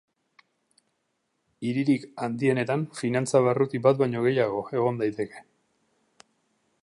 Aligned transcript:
Hiririk 1.67 2.07
handienetan 2.27 2.87
finantza 3.01 3.43
barruti 3.49 3.83
bat 3.89 4.01
baino 4.01 4.23
gehiago 4.29 4.63
egon 4.79 5.01
daiteke. 5.03 5.45